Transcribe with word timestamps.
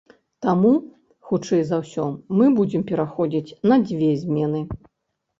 Таму, 0.43 0.69
хутчэй 1.31 1.59
за 1.67 1.77
ўсё, 1.81 2.05
мы 2.37 2.47
будзем 2.59 2.85
пераходзіць 2.93 3.55
на 3.73 3.77
дзве 3.85 4.09
змены. 4.23 4.63